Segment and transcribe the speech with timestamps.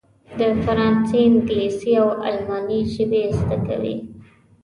[0.37, 3.95] د فرانسې، انګلیسي او الماني ژبې زده کوي.